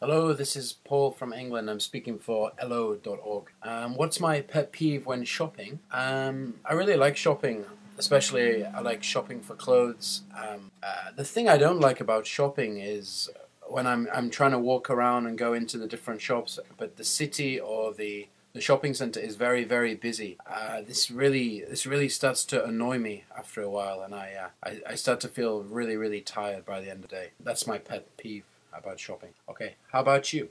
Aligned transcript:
Hello, 0.00 0.32
this 0.32 0.54
is 0.54 0.74
Paul 0.84 1.10
from 1.10 1.32
England. 1.32 1.68
I'm 1.68 1.80
speaking 1.80 2.20
for 2.20 2.52
Elllo.org. 2.62 3.50
Um, 3.64 3.96
what's 3.96 4.20
my 4.20 4.40
pet 4.42 4.70
peeve 4.70 5.06
when 5.06 5.24
shopping? 5.24 5.80
Um, 5.90 6.60
I 6.64 6.74
really 6.74 6.94
like 6.94 7.16
shopping, 7.16 7.64
especially 7.98 8.64
I 8.64 8.78
like 8.78 9.02
shopping 9.02 9.40
for 9.40 9.56
clothes. 9.56 10.22
Um, 10.36 10.70
uh, 10.84 11.10
the 11.16 11.24
thing 11.24 11.48
I 11.48 11.56
don't 11.56 11.80
like 11.80 12.00
about 12.00 12.28
shopping 12.28 12.78
is 12.78 13.28
when 13.66 13.88
I'm 13.88 14.06
I'm 14.14 14.30
trying 14.30 14.52
to 14.52 14.58
walk 14.60 14.88
around 14.88 15.26
and 15.26 15.36
go 15.36 15.52
into 15.52 15.78
the 15.78 15.88
different 15.88 16.20
shops, 16.20 16.60
but 16.76 16.96
the 16.96 17.02
city 17.02 17.58
or 17.58 17.92
the 17.92 18.28
the 18.52 18.60
shopping 18.60 18.94
center 18.94 19.18
is 19.18 19.34
very 19.34 19.64
very 19.64 19.96
busy. 19.96 20.38
Uh, 20.46 20.80
this 20.80 21.10
really 21.10 21.64
this 21.68 21.86
really 21.86 22.08
starts 22.08 22.44
to 22.44 22.64
annoy 22.64 22.98
me 22.98 23.24
after 23.36 23.62
a 23.62 23.68
while, 23.68 24.02
and 24.02 24.14
I, 24.14 24.34
uh, 24.44 24.48
I 24.62 24.92
I 24.92 24.94
start 24.94 25.18
to 25.22 25.28
feel 25.28 25.64
really 25.64 25.96
really 25.96 26.20
tired 26.20 26.64
by 26.64 26.80
the 26.80 26.88
end 26.88 27.02
of 27.02 27.10
the 27.10 27.16
day. 27.16 27.30
That's 27.40 27.66
my 27.66 27.78
pet 27.78 28.16
peeve 28.16 28.44
about 28.72 29.00
shopping. 29.00 29.30
Okay, 29.48 29.76
how 29.92 30.00
about 30.00 30.32
you? 30.32 30.48